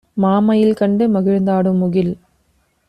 "மாமயில் 0.17 0.73
கண்டு 0.73 1.07
மகிழ்ந்தாடும் 1.09 1.77
முகில் 1.77 2.13